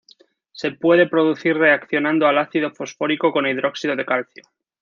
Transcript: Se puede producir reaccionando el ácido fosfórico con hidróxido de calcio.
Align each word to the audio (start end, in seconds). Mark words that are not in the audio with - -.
Se 0.51 0.71
puede 0.71 1.07
producir 1.07 1.55
reaccionando 1.57 2.27
el 2.27 2.39
ácido 2.39 2.71
fosfórico 2.73 3.31
con 3.31 3.45
hidróxido 3.45 3.95
de 3.95 4.03
calcio. 4.03 4.43